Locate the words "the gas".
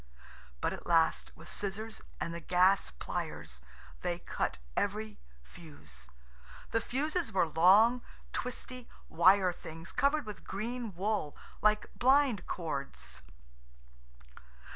2.33-2.89